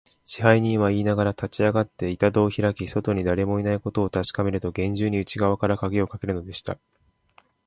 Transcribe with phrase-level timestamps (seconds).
[0.25, 6.79] 支配人はいいながら、立ちあがって、板戸をひらき、外にだれもいないことをたしかめると、げんじゅうに内がわからかぎをかけるのでした。